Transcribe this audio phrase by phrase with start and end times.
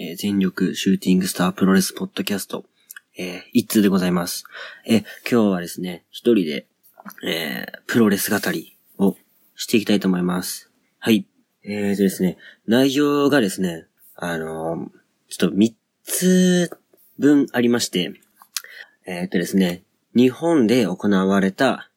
[0.00, 2.64] えー、全力シューティングスタープロレスポッドキャスト、
[3.18, 4.44] えー、いっつーでございます。
[4.86, 4.98] え、
[5.28, 6.68] 今日はですね、一人で、
[7.26, 9.16] えー、プロレス語りを
[9.56, 10.70] していきたいと思います。
[11.00, 11.26] はい。
[11.64, 14.88] えーとですね、内容がですね、あのー、
[15.30, 15.74] ちょっと三
[16.04, 16.70] つ
[17.18, 18.12] 分ありまして、
[19.04, 19.82] えっ、とですね、
[20.14, 21.90] 日本で行われた、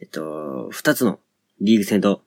[0.00, 1.18] えっと、二つの
[1.60, 2.22] リーグ戦と、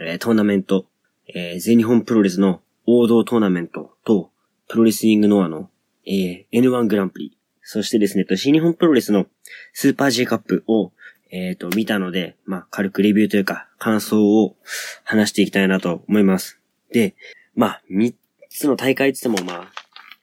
[0.00, 0.86] えー、トーナメント、
[1.28, 4.32] えー、全日本プロレスの王道トーナメントと、
[4.68, 5.70] プロレスリングノアの、
[6.06, 9.26] えー、N1 グランプリ、そしてですね、新日本プロレスの
[9.72, 10.92] スーパー J カップを、
[11.30, 14.56] えっ、ー、と、見たので、まあ、軽くレビューというか、感想を
[15.02, 16.60] 話していきたいなと思います。
[16.92, 17.16] で、
[17.54, 18.14] まあ、三
[18.50, 19.72] つの大会って言っても、まあ、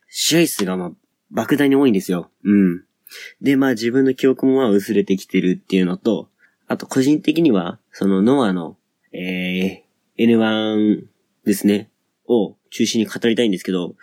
[0.10, 0.92] 試合数がまあ、
[1.34, 2.30] 莫大に多いんですよ。
[2.44, 2.84] うん。
[3.42, 6.30] で、まあ自分の記憶もまあ薄れてきてるっていうのと、
[6.68, 8.78] あと個人的には、そのノアの、
[9.14, 11.06] えー、N1
[11.46, 11.90] ですね、
[12.28, 13.96] を中心に語りたいんですけど、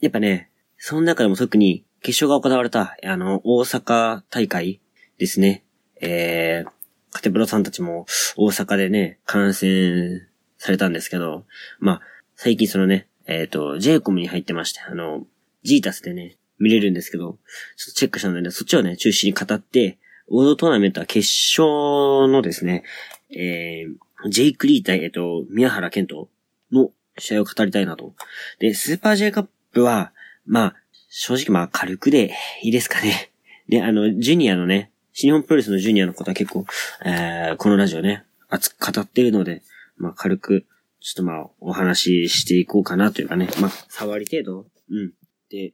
[0.00, 4.80] やっぱね、その中でも特に決勝が行われた、あの、大阪大会
[5.18, 5.64] ですね。
[6.00, 6.70] えー、
[7.10, 11.44] カテプロさんたちも大阪でね、観戦されたんですけど、
[11.80, 12.00] まあ、
[12.36, 15.26] 最近そのね、えっ、ー、と、j イコムに入ってまして、あの、
[15.64, 17.38] ジータスでね、見れるんですけど、
[17.76, 21.26] ちょっとチェックしたので、そっちをね、中心に語って、オードトーナメントは決
[21.58, 22.84] 勝のですね、
[23.30, 26.28] えー、ジェイク・リー対、えっ、と、宮原健人
[26.72, 28.14] の試合を語りたいなと。
[28.58, 30.12] で、スーパー J カップは、
[30.46, 30.76] まあ、
[31.08, 33.30] 正直まあ軽くでいいですかね。
[33.68, 36.64] で、あの、ジュニアのね、新日本プロレスのジュニアのことは結構、
[37.04, 39.62] えー、このラジオね、熱く語ってるので、
[39.96, 40.64] まあ軽く、
[41.00, 45.12] ちょっとまあ、お話ししていこうかなというかね、まあ、触り程度、うん。
[45.50, 45.72] で、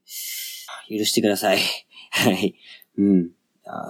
[0.88, 1.58] 許してください。
[2.10, 2.54] はい。
[2.98, 3.30] うん。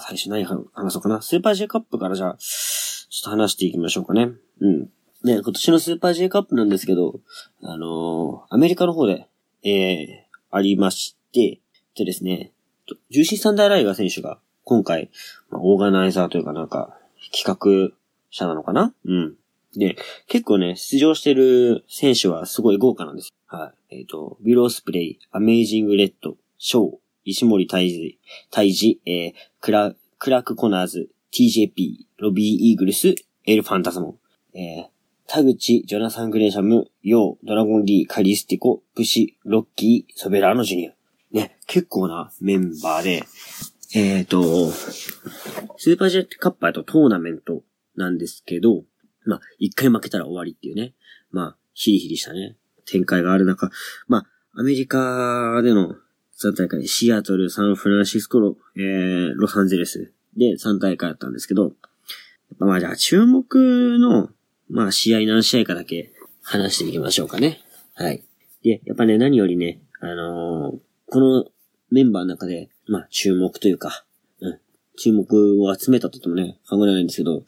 [0.00, 1.20] 最初何話そうかな。
[1.20, 4.30] スーパー J カップからじゃあ、ちょっと話していきましょうかね。
[4.60, 4.90] うん。
[5.24, 7.20] で、今年のスーパー J カップなんですけど、
[7.62, 9.26] あのー、アメリカの方で、
[9.62, 11.60] えー、ありまして、
[11.96, 12.52] でですね、
[13.10, 15.10] ジューシーサンダーライガー選手が今回、
[15.48, 16.98] まあ、オーガナイザーというかなんか、
[17.32, 17.96] 企画
[18.30, 18.92] 者なのかな？
[19.06, 19.34] うん。
[19.76, 19.96] で、
[20.28, 23.32] 結構ね、出場してる選手はすごい豪華なんです。
[23.46, 23.96] はい。
[23.96, 28.18] えっ、ー、と、ビロースプレイ、アメイジングレッド、ショー、石森大治、
[28.50, 33.14] 大治、えー、クラ、クラークコナーズ、TJP、ロビーイーグルス、
[33.46, 34.18] エルファンタズモ
[34.54, 34.86] ン、えー、
[35.26, 40.92] 田口、ジョナサン・グレーシャム、ヨー、ドラゴン・リー、カリスティコ、プシ、ロッキー、ソベラーノ・ジュニア。
[41.32, 43.24] ね、結構なメンバーで、
[43.94, 47.62] えっ、ー、と、スーパージェットカッパーとトーナメント
[47.96, 48.84] なんですけど、
[49.24, 50.92] まあ、一回負けたら終わりっていうね。
[51.30, 53.70] まあ、ヒリヒリしたね、展開がある中、
[54.06, 54.26] まあ、
[54.60, 55.96] アメリカでの
[56.38, 61.72] 3大会、シアトル、サンフランシスコロ、えー、ロサンゼルスで3大会あったんですけど、
[62.58, 64.28] まあじゃあ注目の、
[64.68, 67.60] まあ試合何試合かだけ話していきましょうかね。
[67.94, 68.22] はい。
[68.62, 71.44] で、やっぱね、何よりね、あのー、この
[71.90, 74.04] メンバーの中で、まあ注目というか、
[74.40, 74.58] うん、
[74.96, 77.44] 注目を集めたとてもね、考えないんですけど、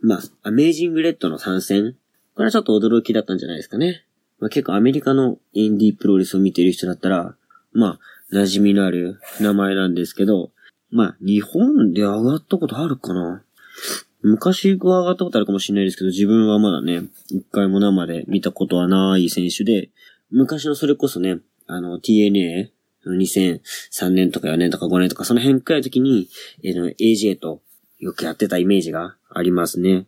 [0.00, 1.96] まあ、アメージングレッドの参戦
[2.34, 4.04] これはちょっと驚きだったんじゃないですかね。
[4.40, 7.36] まあ、結構アメリカのインディープロレスを見てる人だったら、
[7.72, 7.98] ま
[8.32, 10.50] あ、馴染みのある名前なんですけど、
[10.90, 13.42] まあ、日本で上がったことあるかな
[14.24, 19.90] 昔は上がったことあるかもしれないですけど、自分はまだね、一回も生で見たことはない選手で、
[20.30, 22.70] 昔のそれこそね、あの、TNA、
[23.06, 26.28] 2003年とか4年とか5年とか、その辺くらいの時に、
[26.62, 27.60] えー、AJ と
[27.98, 30.06] よくやってたイメージがありますね。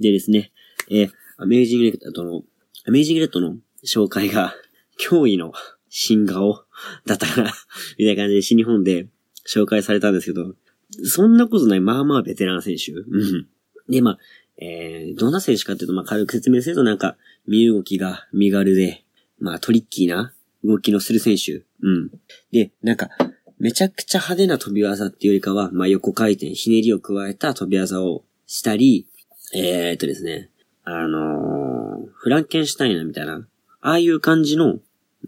[0.00, 0.50] でですね、
[0.90, 2.42] えー、アメージングレッドの、
[2.86, 4.54] アメージングレッドの紹介が、
[4.98, 5.52] 驚異の
[5.88, 6.64] 新顔
[7.06, 7.52] だったかな
[7.96, 9.06] みたいな感じで新日本で
[9.46, 10.56] 紹介されたんですけど、
[11.04, 12.92] そんなことない、まあまあベテラン選手。
[12.92, 13.48] うん。
[13.88, 14.18] で、まあ、
[14.58, 17.16] えー、どんな選手かっていうと、まあ軽く説明するとなんか、
[17.46, 19.04] 身動きが身軽で、
[19.40, 20.32] まあトリッキーな
[20.64, 21.62] 動きのする選手。
[21.82, 22.10] うん。
[22.52, 23.08] で、なんか、
[23.58, 29.06] めちゃくちゃ派手な飛び技っていうよりかは、まあ、横回転、ひねりを加えた飛び技をしたり、
[29.54, 30.50] えー、っとですね、
[30.84, 33.46] あのー、フランケンシュタイナーみたいな、
[33.80, 34.78] ああいう感じの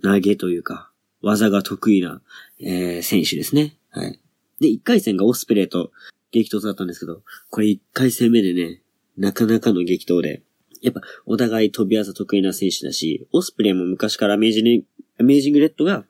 [0.02, 0.90] 投げというか、
[1.22, 2.20] 技が得意な、
[2.60, 3.76] えー、選手ですね。
[3.90, 4.20] はい。
[4.60, 5.90] で、1回戦がオスプレイと
[6.30, 8.82] 激突だったんですけど、これ1回戦目でね、
[9.16, 10.42] なかなかの激闘で、
[10.82, 16.04] やっぱ、お互い飛び技得意な選手だし、オスプレイも昔からアメージングレッドが、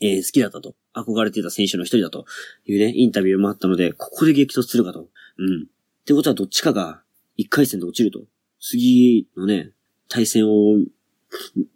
[0.00, 0.74] えー、好きだったと。
[0.94, 2.26] 憧れてた選手の一人だと
[2.66, 5.08] いうね、インタビューもあったので、ここで激突するかと。
[5.38, 5.62] うん。
[5.64, 5.66] っ
[6.04, 7.02] てことはどっちかが
[7.36, 8.24] 一回戦で落ちると。
[8.60, 9.70] 次のね、
[10.08, 10.76] 対戦を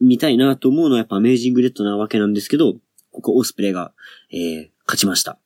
[0.00, 2.74] 見たいなと思うのはやっぱアメージングレッドなわけなんですけど、
[3.12, 3.92] ここオスプレイが、
[4.32, 5.38] えー、勝ちました。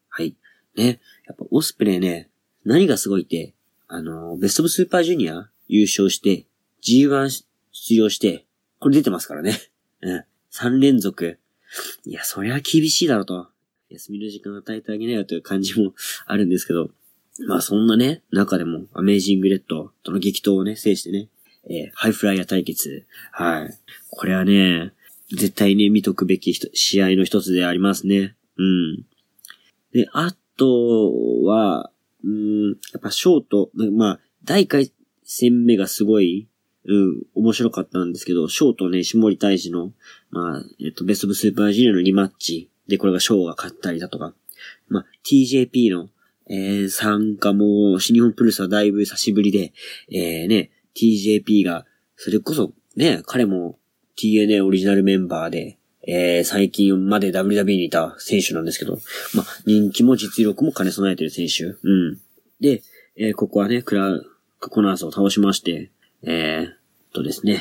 [0.79, 1.01] ね。
[1.27, 2.31] やっぱオスプレイね、
[2.65, 3.55] 何がすごいって、
[3.87, 6.47] あのベストオブスーパージュニア優勝して、
[6.83, 8.47] G1 出場して、
[8.79, 9.59] これ出てますからね。
[10.03, 10.25] うん。
[10.53, 11.39] 3連続。
[12.05, 13.49] いや、そりゃ厳しいだろうと。
[13.91, 15.95] 休みの時間与えてあげなよという感じも
[16.27, 16.91] あるんですけど。
[17.47, 21.29] まあそんなね、中でもアメージングレッドとの激闘をね、制してね、
[21.71, 23.07] えー、ハイフライヤー対決。
[23.31, 23.79] はい。
[24.11, 24.93] これはね、
[25.31, 28.37] 絶対ね、見とくべき試合の一つでありますね。
[28.57, 29.07] うん。
[29.93, 31.91] で、あとは、
[32.25, 34.93] うん、やっぱショート、まあ、第1回
[35.25, 36.49] 戦目がすごい、
[36.85, 39.93] うん、面白かったんですけど、ショートね、下り大治の、
[40.31, 44.35] まあ、えっと、ベストブスーパージュニアのリマッチで、これがショーが勝ったりだとか、
[44.89, 46.09] まあ、TJP の、
[46.51, 49.73] えー、参加も、新日本プロレスはだいぶ久しぶりで、
[50.11, 53.79] えー、ね、TJP が、それこそ、ね、彼も
[54.17, 55.78] TNA オリジナルメンバーで、
[56.11, 58.99] えー、最近まで WW にいた選手なんですけど、
[59.35, 61.65] まあ、人気も実力も兼ね備えてる選手。
[61.65, 62.19] うん。
[62.61, 62.83] で、
[63.15, 64.19] えー、ここはね、クラ、
[64.59, 65.91] コナースを倒しまして、
[66.23, 67.61] えー、とですね、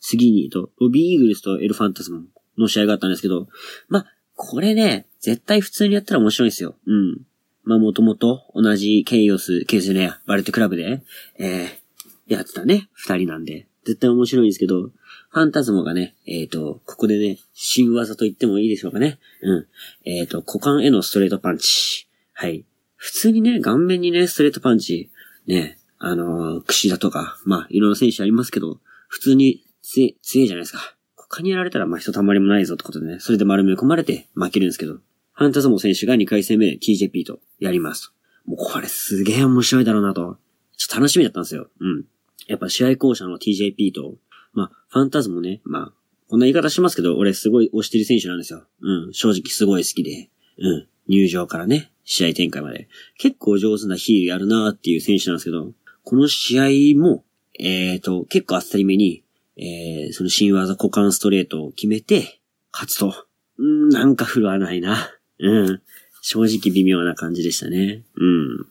[0.00, 2.12] 次に、と、ロビーイーグルスとエルファンタス
[2.56, 3.48] の試合があったんですけど、
[3.88, 4.06] まあ、
[4.36, 6.76] これね、絶対普通にやったら面白いんですよ。
[6.86, 7.22] うん。
[7.64, 11.02] まあ、もともと同じケイオス、ケイスね、バレットクラブで、
[11.38, 13.67] えー、やってたね、二人なんで。
[13.88, 19.18] 絶対面白いんですけど、ファンタズモがね、えっ、ー、と、ここでね、新技と言ってもいいでしょうかね。
[19.40, 19.66] うん。
[20.04, 22.06] えっ、ー、と、股間へのストレートパンチ。
[22.34, 22.66] はい。
[22.96, 25.10] 普通にね、顔面にね、ストレートパンチ、
[25.46, 30.96] ね、あのー、串だとか、まあ、いろんな選手ありますけど、普通に強い、強いじゃないですか。
[31.16, 38.12] 他にやられたら、まあ、人たまりもないぞってことでね、それで丸め込まれて負けるんですけど、ファンタズモ選手が2回戦目 TJP とやります。
[38.44, 40.38] もうこれすげえ面白いだろうなと。
[40.76, 41.68] ちょっと楽しみだったんですよ。
[41.80, 42.04] うん。
[42.48, 44.14] やっぱ試合校舎の TJP と、
[44.52, 45.92] まあ、ファンタズモね、まあ、
[46.28, 48.64] こんな言い方しますけど、俺すごい推してる選手なんですよ。
[48.80, 50.28] うん、正直すごい好きで。
[50.58, 52.88] うん、入場からね、試合展開まで。
[53.18, 55.72] 結構上手なヒールやるなーっていう選手なんですけど、
[56.02, 57.24] この試合も、
[57.58, 59.24] えっ、ー、と、結構あっさりめに、
[59.56, 62.40] えー、その新技股間ストレートを決めて、
[62.72, 63.14] 勝つと。
[63.58, 65.10] うんなんか振るわないな。
[65.38, 65.82] うん。
[66.22, 68.04] 正直微妙な感じでしたね。
[68.16, 68.66] うん。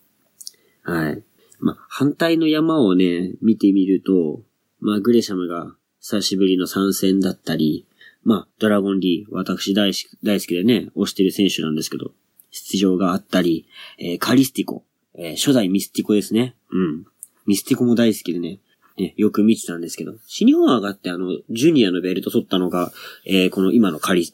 [0.84, 1.24] はい。
[1.60, 4.42] まあ、反対の山をね、見てみると、
[4.80, 7.88] まあ、グレシャムが久しぶりの参戦だったり、
[8.24, 12.12] まあ、ドラゴンリー、私大好きでね、推してる選手なんですけど、
[12.52, 13.68] 出場があったり、
[14.00, 14.84] えー、カリスティコ、
[15.16, 16.56] えー、初代ミスティコですね。
[16.72, 17.06] うん。
[17.46, 18.60] ミスティコも大好きでね、
[18.98, 22.92] ね、よく見てたんですけど、新日本上がってあの、ジュニアのベルト取ったのが、
[23.26, 24.34] えー、この今のカリス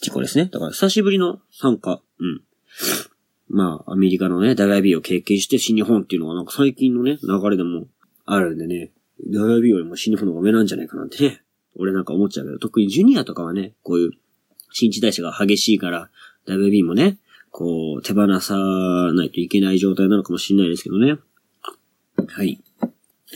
[0.00, 0.46] ティコですね。
[0.46, 2.00] だから久しぶりの参加。
[2.20, 2.42] うん。
[3.48, 7.86] まあ、アメリカのね、WB を経験して新日本っていうのはなんか最近のね、流れでも
[8.24, 8.90] あるんでね、
[9.30, 11.42] WB よりも新日本の方が上なんじゃないかなんてね、
[11.76, 14.10] 俺なんか思っちゃうけど、特にジュニアとかはね、こういう
[14.72, 16.10] 新陳代謝が激しいから、
[16.46, 17.18] WB もね、
[17.50, 21.18] こう、手放さないといけない状態なのかもしれないですけどね。
[22.26, 22.60] はい。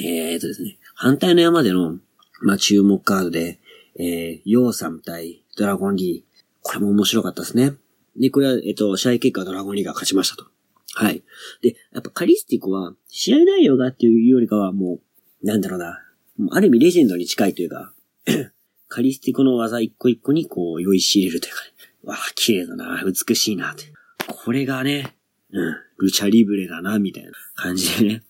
[0.01, 1.99] えーとですね、反対の山での、
[2.43, 3.61] まあ、注目カードで、
[3.99, 6.29] えー、ヨーさん対ドラゴンリー。
[6.63, 7.75] これも面白かったですね。
[8.19, 10.47] で、これは、えっと、試合結果ドラゴンリーが勝ちましたと。
[10.95, 11.23] はい。
[11.63, 14.99] で、やっぱカリスティコは、試合内容がっていうよりかはも
[15.43, 16.05] う、なんだろうな。
[16.37, 17.93] もうある意味レジェンドに近いというか、
[18.89, 21.71] カリスティコの技一個一個にこう、酔いしれるというかね。
[22.03, 23.93] わあ、綺麗だな、美しいなって。
[24.27, 25.15] これがね、
[25.53, 28.23] うん、ルチャリブレだな、みたいな感じでね。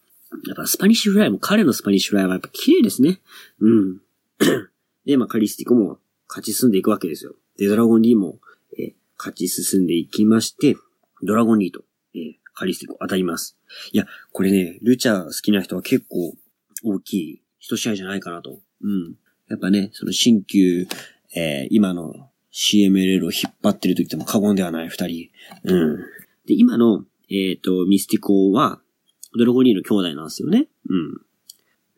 [0.46, 3.20] やっぱスパニッシュフライも、彼のスパニッシュフライはやっぱ綺麗ですね。
[3.60, 3.98] うん。
[5.06, 7.34] で、まあカリスティコも勝ち進んでいくわけですよ。
[7.56, 8.38] で、ドラゴンリーも、
[9.18, 10.76] 勝ち進んでいきまして、
[11.22, 11.82] ドラゴンリーと、
[12.14, 13.56] えー、カリスティコ当たります。
[13.92, 16.34] いや、これね、ルチャ好きな人は結構
[16.84, 18.60] 大きい一試合じゃないかなと。
[18.82, 19.14] うん。
[19.48, 20.86] やっぱね、その新旧、
[21.34, 25.30] えー、今の CMLL を引っ張ってると言っても過言ではない二人。
[25.64, 25.96] うん。
[26.46, 28.80] で、今の、えっ、ー、と、ミスティコは、
[29.38, 30.68] ドラゴンリーの兄弟なんですよね。
[30.88, 31.20] うん。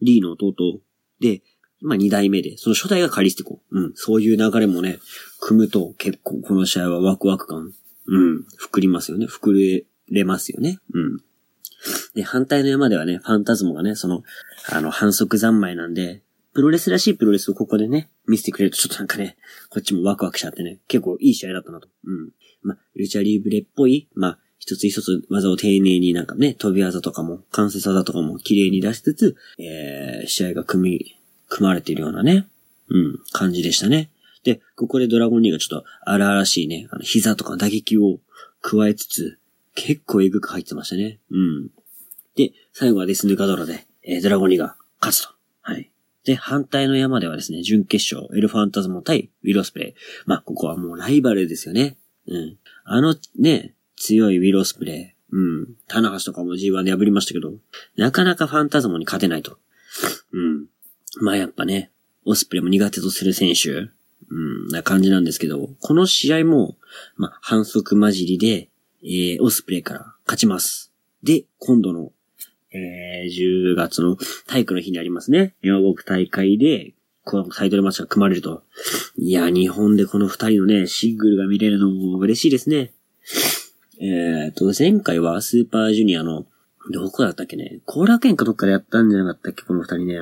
[0.02, 0.80] リーの弟
[1.20, 1.42] で、
[1.82, 3.60] 今二代目で、その初代がカリスティコ。
[3.70, 3.92] うん。
[3.94, 4.98] そういう流れもね、
[5.40, 7.72] 組むと結構この試合はワクワク感、
[8.06, 8.44] うん。
[8.58, 9.26] 膨りますよね。
[9.26, 10.78] 膨れれますよね。
[10.92, 11.18] うん。
[12.14, 14.22] で、反対の山ではね、ファンタズモがね、その、
[14.70, 16.22] あの、反則三昧なんで、
[16.52, 19.36] プロレスらしいプロレスをここでね、見せてくれるとちょっとなんかね、
[19.70, 21.88] こっちもワクワクしちゃってね、結構いい試合だったなと。
[22.04, 22.30] うん。
[22.62, 31.19] まあ、ルチャリーブレっぽい、まあ、一つ一つ技を丁寧になんかね、飛び技とかも、関節技とかも綺麗に出しつつ、えー、試合が組み、
[31.50, 32.46] 組まれているようなね、
[32.88, 34.10] うん、感じでしたね。
[34.42, 38.20] で、ここでドラゴンリーがちょっと荒々しいね、あの、膝とか打撃を
[38.62, 39.38] 加えつつ、
[39.74, 41.18] 結構エグく入ってましたね。
[41.30, 41.68] うん。
[42.36, 45.34] で、最後はデスヌカドラで、えー、ドラゴンリーが勝つと。
[45.60, 45.90] はい。
[46.24, 49.94] で、反対の山ではですね、準決勝、エルファンタズモ対ウィロスプレイ。
[50.26, 51.96] まあ、ここはもうライバルですよね。
[52.26, 52.58] うん。
[52.84, 55.20] あのね、強いウィロスプレイ。
[55.32, 55.74] うん。
[55.86, 57.52] 棚橋とかも G1 で破りましたけど、
[57.96, 59.58] なかなかファンタズモに勝てないと。
[60.32, 60.66] うん。
[61.20, 61.90] まあやっぱね、
[62.24, 63.90] オスプレイも苦手とする選手。
[64.30, 66.76] うん、な感じなんですけど、この試合も、
[67.16, 68.68] まあ、反則混じりで、
[69.02, 70.92] えー、オスプレイから勝ちます。
[71.22, 72.12] で、今度の、
[72.72, 75.54] えー、10月の体育の日にありますね。
[75.62, 78.62] 両国大会で、このタイトルマッチが組まれると。
[79.16, 82.92] いや、日本でこの二人のね、シングルが見れるのも嬉しいですね。
[84.00, 86.46] えーと、前回はスーパージュニアの、
[86.92, 90.14] どこだったっけね、後楽園かどっかでやったんじゃなかったっけ、この二人ね。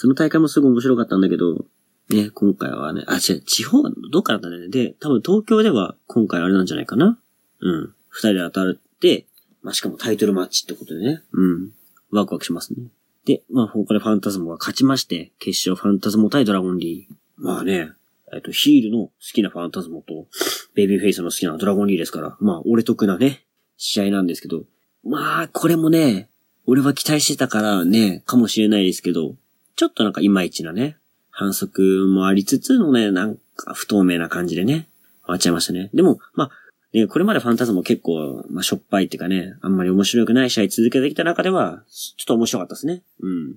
[0.00, 1.64] その大会もすごい面白かったんだけど、
[2.08, 4.68] ね、今回はね、あ、違う、地方、どっかだったんだよね。
[4.68, 7.18] で、多分東京では今回あれなんじゃないかな。
[7.58, 7.94] うん。
[8.08, 9.26] 二人で当たるって、
[9.60, 11.24] まあ、しかもタイトルマッチってことでね。
[11.32, 11.70] うん。
[12.12, 12.92] ワクワクしますね。
[13.24, 17.14] で、まあ、ここでファンタズモが勝ちまして、決勝ファンタズモ対ドラゴンリー。
[17.36, 17.90] まあね、
[18.32, 20.28] えっと、ヒールの好きなファンタズモと、
[20.76, 23.44] ベビーフェイスの好きなドラゴンリーですから、まあ、俺得なね、
[23.76, 24.62] 試合なんですけど、
[25.02, 26.30] まあ、これもね、
[26.66, 29.34] 俺は期待してたからね、かもしれないですけど、
[29.78, 30.96] ちょっとなんかいまいちなね、
[31.30, 34.88] 反則もありつつのね、なんか不透明な感じでね、
[35.22, 35.88] 終わっちゃいましたね。
[35.94, 36.50] でも、まあ、
[36.92, 43.04] ね、これまでファンタズモ結構、まあ、しょっぱいっていうかね、あんまり面白くない試合続けてきた中では、ちょっと面白かったですね。
[43.20, 43.56] うん。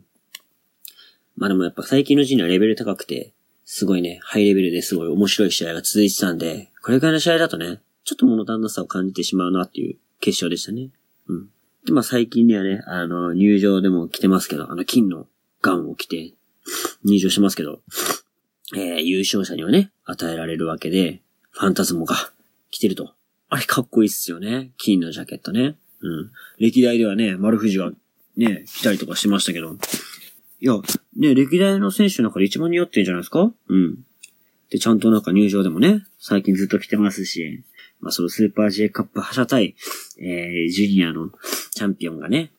[1.37, 3.33] まあでもやっぱ最近のジニはレベル高くて、
[3.65, 10.91] すごいね、ハイレベルですごい面白い試合が続いてたんで、これからいの試合だとね、ちょっと物足んなさを感じてしまうなっていう決勝でしたね。
[11.27, 11.49] うん。
[11.83, 15.25] で、まあ最近にはね、あの、入場でも来てますけど、あの、金の
[15.61, 16.33] ガンを着て、
[17.03, 17.81] 入場しますけど、
[18.75, 22.15] えー、優勝者にはね、与えられるわけで、ファンタズモが
[22.69, 23.13] 来てると。
[23.49, 24.71] あれかっこいいっすよね。
[24.77, 25.75] 金のジャケットね。
[26.01, 26.31] うん。
[26.57, 27.91] 歴代ではね、丸藤が
[28.37, 29.77] ね、来たりとかしましたけど。
[30.61, 30.73] いや、
[31.17, 33.51] ね、歴代の選手の中で一番似合ってるんじゃないですか？
[33.67, 34.05] うん。
[34.69, 37.63] で、ちゃんとなんか入場でもね、最近ずっと来てますし、
[37.99, 39.75] まあそのスーパー J カップ覇者対、
[40.17, 41.29] えー、ジュニアの
[41.71, 42.53] チャンピオンがね、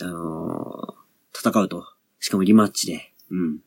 [0.00, 1.84] あのー、戦うと。
[2.20, 3.12] しかもリマッチで。
[3.30, 3.58] うん。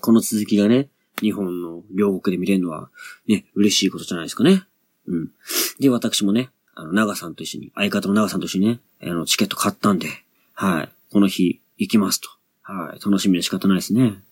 [0.00, 0.88] この続きがね、
[1.20, 2.90] 日本の両国で見れるのは、
[3.26, 4.64] ね、嬉しいことじゃないですかね。
[5.06, 5.30] うん。
[5.78, 10.08] で、私もね、あの、長さんと一緒に、相方の長さんと一緒にね、あの、チケット買ったんで、
[10.54, 10.88] はい。
[11.10, 12.28] この日、行きますと。
[12.62, 13.04] はい。
[13.04, 14.22] 楽しみで仕方ないですね。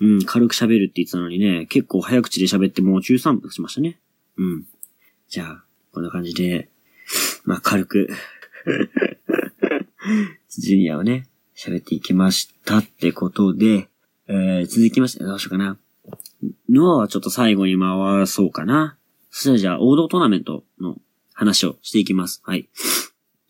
[0.00, 3.98] うん、軽く喋るって言ってたのにね、結構早口で喋ってもう13分しましたね。
[4.36, 4.66] うん。
[5.28, 6.68] じゃあ、こんな感じで、
[7.44, 8.08] まあ、軽く
[10.48, 11.26] ジュニアをね、
[11.60, 13.88] 喋っていきましたってことで、
[14.28, 15.76] えー、続きまして、どうしようかな。
[16.70, 18.96] ノアはちょっと最後に回そうかな。
[19.30, 20.96] そしたらじゃあ、王道トーナメントの
[21.34, 22.40] 話をしていきます。
[22.46, 22.70] はい。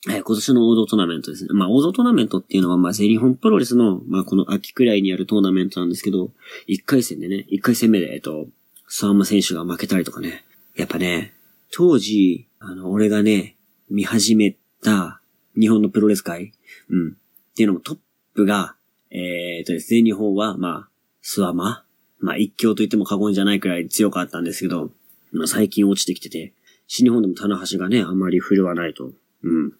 [0.08, 1.50] えー、今年の王道トーナメントですね。
[1.52, 6.32] まあ、王道トーナメントっていうのは、まあ、全日本プロレスの、まあ、この秋くらいにあるトーナメントなんですけど、
[6.68, 8.48] 1回戦でね、1回戦目で、えっと、
[8.88, 10.44] スワンマ選手が負けたりとかね。
[10.74, 11.32] やっぱね、
[11.72, 13.56] 当時、あの、俺がね、
[13.88, 15.20] 見始めた
[15.56, 16.52] 日本のプロレス界、
[16.88, 17.16] うん。
[17.50, 17.98] っていうのもトッ
[18.34, 18.76] プが、
[19.10, 20.88] えー、とですね、日本は、まあ、
[21.22, 21.84] スワマ、
[22.18, 24.90] まあ、一強と言っても過言じゃないくらい強かったんですけど、
[25.32, 26.52] まあ、最近落ちてきてて、
[26.86, 29.12] 新日本でも棚橋がね、あんまり振るわないと。
[29.42, 29.72] うん。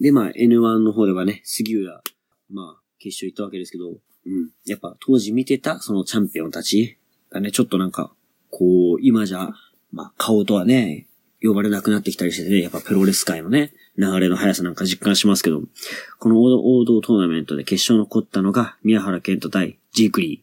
[0.00, 2.02] で、まあ、N1 の方ではね、杉浦、
[2.50, 4.50] まあ、決勝行ったわけですけど、うん。
[4.66, 6.98] やっぱ当時見てた、そのチャンピオンたち
[7.30, 8.12] がね、ちょっとなんか、
[8.50, 9.50] こう、今じゃ、
[9.92, 11.08] まあ、顔とはね、
[11.46, 15.62] 呼ばれなくなってきたりしてね、やっぱプロレス界のね、流れの速さなんか実感しますけど、
[16.18, 20.42] この王道トーナメントで決勝残ったのが、宮原健人対ジークリ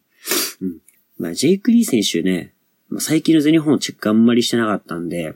[0.60, 0.64] ー。
[0.64, 0.78] うん。
[1.18, 2.54] まあ、ジェイクリー選手ね、
[2.88, 5.34] まあ、最近の全日本チェックあんまりしてなかったんで、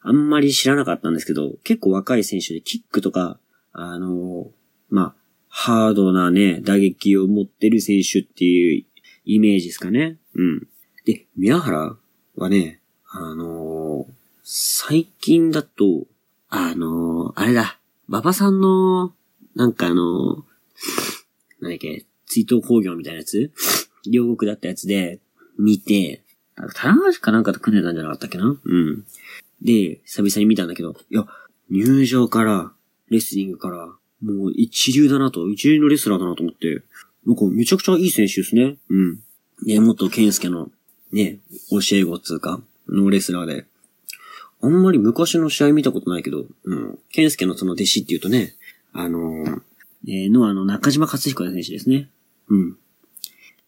[0.00, 3.38] あんまり知らなかったんですけど、結構若い選手でキックとか、
[3.72, 4.46] あのー、
[4.88, 5.14] まあ、
[5.48, 8.84] ハードなね、打撃を持ってる選手っていう
[9.24, 10.16] イメージですかね。
[10.34, 10.68] うん。
[11.04, 11.96] で、宮原
[12.36, 12.80] はね、
[13.10, 13.77] あのー、
[14.50, 16.06] 最近だと、
[16.48, 17.78] あのー、あれだ、
[18.08, 19.12] 馬場さんの、
[19.54, 20.42] なんかあの
[21.60, 23.52] 何だっけ、追悼工業みたいなやつ？
[24.10, 25.20] 両国だったやつで、
[25.58, 26.22] 見て、
[26.74, 28.58] 棚橋かなんかと組んでたんじゃなかったっけな？
[28.64, 29.04] うん。
[29.60, 31.26] で、久々に見たんだけど、いや、
[31.68, 32.72] 入場から、
[33.10, 33.76] レスリングから、
[34.22, 36.82] もう一流だなと、一流のレスラーだなと思って、
[37.26, 38.78] なんかめちゃくちゃいい選手ですね。
[38.88, 39.20] うん。
[39.66, 40.70] で、元健介の、
[41.12, 41.40] ね、
[41.70, 43.66] 教え子っつうか、のレスラーで。
[44.60, 46.98] あんまり昔の試合見たことないけど、うん。
[47.10, 48.54] 健介のその弟子って言うとね、
[48.92, 49.60] あのー、
[50.08, 52.10] えー、のあの中島克彦選手ですね。
[52.48, 52.76] うん。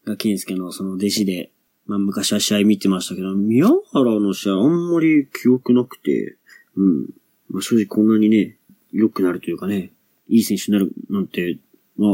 [0.05, 1.51] が健介のその弟子で、
[1.85, 6.37] まあ昔は試合見てましたけど、宮原の試合あんまり記憶なくて、
[6.75, 7.05] うん。
[7.49, 8.57] まあ正直こんなにね、
[8.91, 9.93] 良くなるというかね、
[10.27, 11.57] いい選手になるなんて、
[11.97, 12.11] まあ、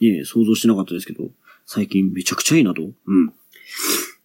[0.00, 1.30] ね、想像してなかったですけど、
[1.66, 2.82] 最近めちゃくちゃいいなと。
[2.82, 3.32] うん。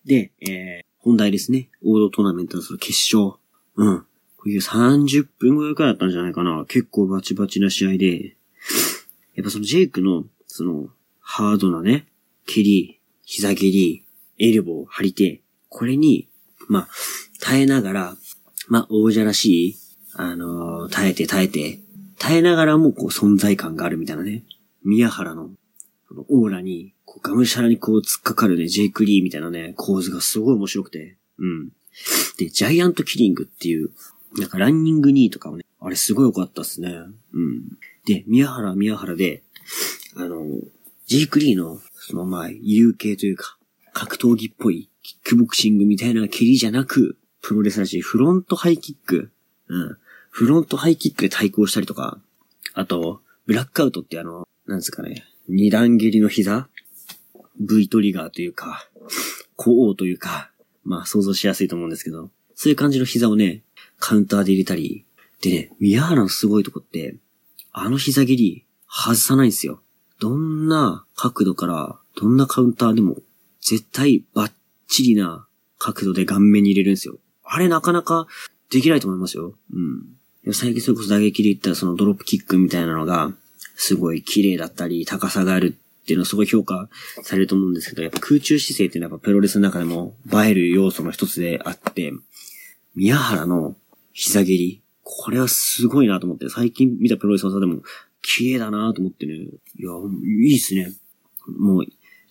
[0.06, 1.70] で、えー、本題ですね。
[1.84, 3.36] 王道トーナメントのその決勝。
[3.76, 4.00] うん。
[4.38, 6.66] こういう30分ぐらいからだったんじゃないかな。
[6.68, 8.36] 結構バチバチな試合で、
[9.36, 10.90] やっぱそのジェイクの、その、
[11.20, 12.08] ハードなね、
[12.46, 14.06] 蹴り、膝蹴り、
[14.38, 16.30] エルボーを張りて、これに、
[16.68, 16.88] まあ、
[17.40, 18.16] 耐えながら、
[18.68, 19.76] まあ、王者らしい、
[20.16, 21.80] あのー耐えて耐えて、
[22.20, 24.44] 耐えながらもこう存在感があるみたいなね。
[24.84, 25.50] 宮原の、
[26.08, 31.18] このオーラに、こうがむしゃらにこう突っかかるね、ジェイク・リーみたいなね、構図がすごい面白くて。
[31.40, 31.70] うん。
[32.38, 33.92] で、ジャイアントキリングっていう、
[34.38, 36.90] なんかランニング2とかをね、あれすごい良かったっすね。
[37.34, 37.78] うん。
[38.06, 39.44] で、宮原宮原で、
[40.16, 40.46] あの、
[41.08, 43.58] ジェイク・リーの、そのまあ、有形というか、
[43.94, 49.32] 格闘技っぽい、キックボクシングみたいな蹴りじゃなく、プロレスらしいフロントハイキック。
[49.68, 49.98] うん。
[50.30, 52.20] フロントハイキックで対抗したりとか、
[52.74, 56.70] あと、ブラックアウトってあの、なんですかね、二段蹴りの膝
[57.60, 58.90] ?V トリガーというか、
[59.58, 60.53] cổ 王というか、
[60.84, 63.64] まあ想像しやすいと思うんですけど、そういう感じの膝をね、
[64.00, 65.06] カウンターで入れたり、
[65.42, 67.16] でね、宮原のすごいとこって、
[67.72, 69.82] あの膝蹴り、外さないんですよ。
[70.20, 73.18] どんな角度から、どんなカウンターでも、
[73.60, 74.52] 絶対バッ
[74.88, 75.48] チリな
[75.80, 77.18] 角度で顔面に入れるんですよ。
[77.44, 78.28] あれなかなか
[78.70, 79.54] できないと思いますよ。
[79.74, 80.54] うん。
[80.54, 83.34] 最近それこそ打撃で言ったらそのドロップキックみたいなのが、
[83.76, 86.90] すごい綺麗だったり、高さがあるっていうのはすごい評価
[87.24, 92.12] されると思うんですけど、やっぱ空中姿勢っていうのはやっぱプロレスの中でも映える要素の一つであって、
[92.96, 93.76] 宮原の
[94.12, 97.82] 膝蹴り、これはすごいなと思って、最近見たプロレス技でも
[98.22, 99.48] 綺麗だなと思ってね、いや、
[100.48, 100.92] いいっすね。
[101.48, 101.86] もう、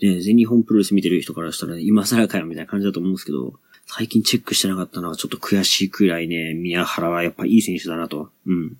[0.04, 3.54] ね、全日本プロレス見てる人からしたら、今更かよみたいな感じだと思うんですけど、
[3.86, 8.30] 最近チェックしてなかったのはちょっと悔しいくらいね、宮原はやっぱいい選手だなと。
[8.46, 8.76] うん。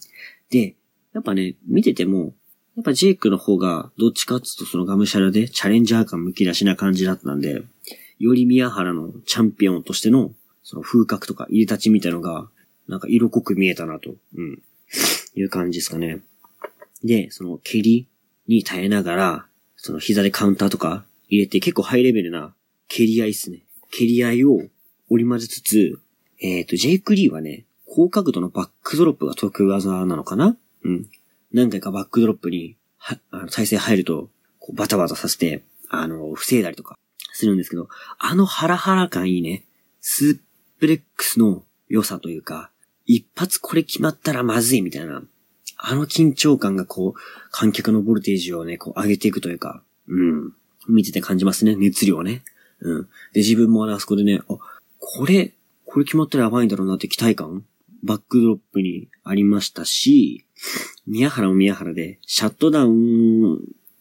[0.51, 0.77] で、
[1.13, 2.35] やっぱね、見てても、
[2.77, 7.63] やっぱジェイクの方が、どっちかっつうとそのガムシャラでチャレンジャー感むき出しな感じだったんで、
[8.19, 12.49] より宮原のチャンピオンとしての、その風格とか入れ立ちみたいのが、
[12.89, 14.63] なんか色濃く見えたなと、うん、
[15.35, 16.21] いう感じですかね。
[17.05, 18.07] で、その蹴り
[18.49, 22.55] に耐えながら、その膝でカウンターとか入れて結構ハイレベルな
[22.89, 23.65] 蹴り合いっすね。
[23.91, 24.63] 蹴り合いを
[25.11, 26.01] 織り交ぜつつ、
[26.41, 30.57] えっ、と、ジェイク・リーはね、高角度のバックドロップが得意技なのかな？
[30.85, 31.11] うん。
[31.53, 36.99] 何回かバックドロップに、は、あの、体勢入ると、こうバタバタさせて、あの、防いだりとか
[37.33, 37.89] するんですけど、
[38.19, 39.65] あのハラハラ感いいね。
[40.01, 40.39] スー
[40.79, 42.71] プレックスの良さというか、
[43.07, 45.23] 一発これ決まったらまずいみたいな、
[45.77, 50.53] あの緊張感がこう、観客のボルテージをね、こう上げていくというか、うん。
[50.89, 52.43] 見てて感じますね、熱量ね。
[52.81, 53.03] うん。
[53.33, 54.59] で、自分もあそこでね、あ、
[54.99, 55.53] これ、
[55.85, 57.65] これ決まったらやばいんだろうなって期待感？
[58.03, 60.45] バックドロップにありましたし、
[61.07, 63.59] 宮原も宮原で、シャットダウン、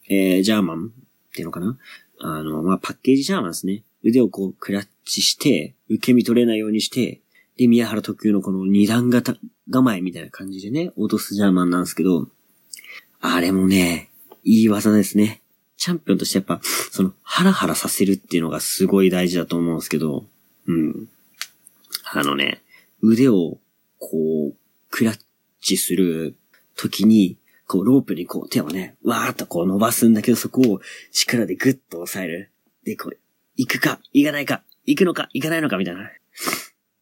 [0.08, 1.78] えー、ジャーマンっていうのかな？
[2.20, 3.82] あの、まあ、パッケージジャーマンですね。
[4.02, 7.20] 腕をこう、クラッチして、受け身取れないようにして、
[7.56, 9.36] で、宮原特有のこの二段型
[9.70, 12.28] 構えみたいな感じでね、落とすジャーマンなんですけど、
[13.20, 14.10] あれもね、
[14.44, 15.42] いい技ですね。
[15.76, 20.26] チャンピオンとしてやっぱ、その、ハラハラさせるっていうのがすごい大事だと思うんですけど、
[20.66, 21.08] うん。
[22.12, 22.62] あのね、
[23.00, 23.58] 腕を、
[23.98, 24.54] こう、
[24.90, 25.20] クラッ
[25.60, 26.36] チする
[26.82, 30.80] 時に、こう、ロープにこう、手をね、わーっとこう伸ばすんだけど、そこを
[31.12, 32.50] 力でグッと押さえる。
[32.84, 33.18] で、こう、
[33.56, 36.10] 行くか、行かないか、行くのか、行かないのか、みたいな。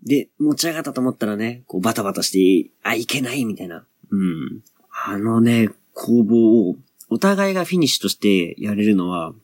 [0.05, 3.87] で、持ち上がったと思ったらね、こう、バタバタして、あ、いけない、みたいな。
[4.11, 4.63] うん。
[5.07, 6.77] あのね、攻防を、
[7.09, 9.35] お互いがフィニッシュとしてやれるのは、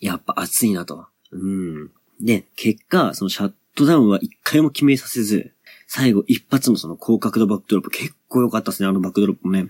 [0.00, 1.06] やっぱ熱いなと。
[1.30, 1.90] うん。
[2.20, 5.53] で、結果、そのシャットダウンは一回も決めさせず、
[5.86, 9.66] 最後一発のその高角度バックドロップ結構良かったですね、あのバックドロップもね。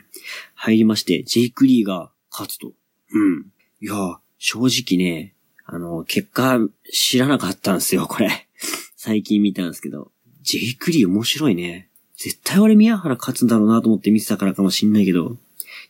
[0.55, 2.72] 入りまして、ジェイク・リーが勝つと。
[3.12, 3.46] うん。
[3.81, 5.35] いや、正直ね、
[5.66, 6.59] あの、結果
[6.92, 8.48] 知らなかったんですよ、これ。
[8.96, 10.11] 最近見たんですけど。
[10.42, 11.88] ジェイク・リー面白いね。
[12.16, 15.38] 絶対俺宮原勝つんだろうなと思って見てたからかもしんないけど。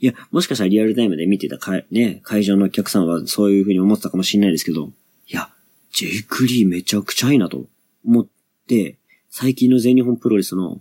[0.00, 4.92] いや、もしかしたらリアルタイムで見てたかね、会場のお客さんはそういう風に思ってたかもしんないですけど。
[5.28, 5.50] いや、
[5.92, 7.66] ジェイク・リーめちゃくちゃいいなと
[8.04, 8.26] 思っ
[8.66, 8.96] て、
[9.36, 10.78] 最近の全日本プロレスの、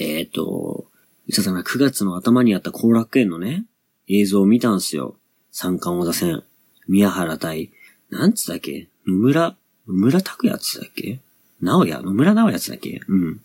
[0.00, 0.86] えっ、と、
[1.28, 3.66] いつだったかな、9月の頭にあった後楽園のね、
[4.08, 5.14] 映像を見たんすよ。
[5.52, 6.42] 三冠王座戦。
[6.88, 7.70] 宮原対、
[8.10, 8.88] なんつったっけ？
[9.06, 11.20] 野村、野村拓也つったっけ？
[11.60, 13.00] 直也野村直也つったっけ？
[13.06, 13.40] うん。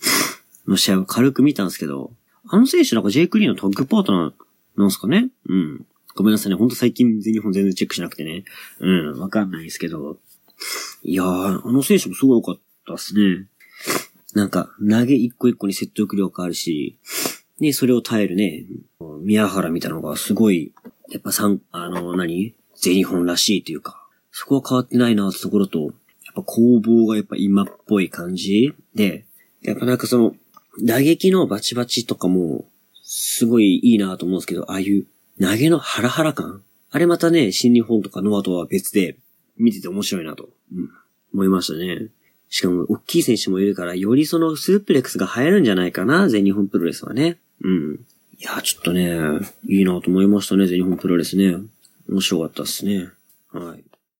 [0.68, 2.12] の試合を軽く見たんですけど、
[2.48, 5.30] あの選手なんか J クリーンのタッグパートナーなんすかね？
[5.48, 5.86] うん。
[6.16, 6.56] ごめんなさいね。
[6.56, 8.46] ほんと最近全日本全然チェックしなくてね。
[8.80, 10.18] うん、わかんないですけど。
[11.04, 13.46] いやー、あの選手もすごい良かったっすね。
[14.36, 16.98] なんか、投げ一個一個に説得力あるし、
[17.60, 18.66] で、それを耐えるね、
[19.22, 20.72] 宮原みたいなのがすごい、
[21.10, 22.56] やっぱさん、あの、何？
[22.76, 25.92] 全日本らしいというか、そこは変わってないなってところと、やっ
[26.36, 29.26] ぱ攻防がやっぱ今っぽい感じで、
[29.62, 30.36] やっぱなんかその、
[30.84, 32.66] 打撃のバチバチとかも、
[33.04, 35.08] すごいいいなと思うんですけど、ああいう
[35.42, 36.64] 投げのハラハラ感？
[36.92, 39.18] あれまたね、新日本とかノアとは別で、
[39.58, 40.50] 見てて面白いなと。
[40.74, 40.90] うん。
[41.34, 42.08] 思いましたね。
[42.50, 47.38] しかも、大きい選手もいるから、よりそのスープレックスが流行るんじゃないかな、全日本プロレスはね。
[47.62, 48.06] うん。
[48.40, 49.18] いや、ちょっとね、
[49.68, 51.58] いいなと思いましたね、全日本プロレスね。
[52.10, 53.10] 面白かったっすね。
[53.52, 53.84] はい。